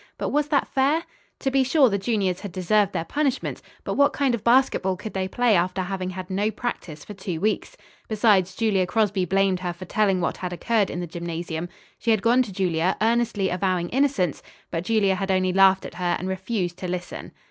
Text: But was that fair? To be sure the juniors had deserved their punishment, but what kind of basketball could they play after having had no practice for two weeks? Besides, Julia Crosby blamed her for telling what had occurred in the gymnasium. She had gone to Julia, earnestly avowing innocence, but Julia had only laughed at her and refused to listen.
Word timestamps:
But 0.17 0.29
was 0.29 0.47
that 0.47 0.67
fair? 0.67 1.03
To 1.41 1.51
be 1.51 1.63
sure 1.63 1.87
the 1.87 1.99
juniors 1.99 2.39
had 2.39 2.51
deserved 2.51 2.91
their 2.91 3.05
punishment, 3.05 3.61
but 3.83 3.93
what 3.93 4.13
kind 4.13 4.33
of 4.33 4.43
basketball 4.43 4.97
could 4.97 5.13
they 5.13 5.27
play 5.27 5.55
after 5.55 5.83
having 5.83 6.09
had 6.09 6.27
no 6.31 6.49
practice 6.49 7.05
for 7.05 7.13
two 7.13 7.39
weeks? 7.39 7.77
Besides, 8.07 8.55
Julia 8.55 8.87
Crosby 8.87 9.25
blamed 9.25 9.59
her 9.59 9.73
for 9.73 9.85
telling 9.85 10.19
what 10.19 10.37
had 10.37 10.53
occurred 10.53 10.89
in 10.89 11.01
the 11.01 11.05
gymnasium. 11.05 11.69
She 11.99 12.09
had 12.09 12.23
gone 12.23 12.41
to 12.41 12.51
Julia, 12.51 12.97
earnestly 12.99 13.49
avowing 13.49 13.89
innocence, 13.89 14.41
but 14.71 14.85
Julia 14.85 15.13
had 15.13 15.29
only 15.29 15.53
laughed 15.53 15.85
at 15.85 15.93
her 15.93 16.15
and 16.17 16.27
refused 16.27 16.79
to 16.79 16.87
listen. 16.87 17.31